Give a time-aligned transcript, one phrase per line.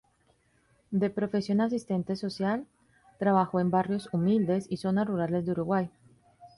[0.89, 2.65] De profesión asistente social,
[3.19, 5.91] trabajó en barrios humildes y zonas rurales de Uruguay.